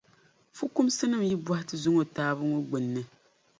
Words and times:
Fukumsinim’ 0.57 1.21
yi 1.29 1.35
bɔhi 1.45 1.63
ti 1.69 1.75
zuŋɔ 1.83 2.03
taabu 2.15 2.43
ŋɔ 2.51 2.59
gbinni. 2.69 3.01